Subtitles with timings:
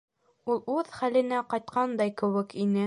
[0.53, 2.79] Ул үҙ хәленә ҡайтҡандай кеүек ине.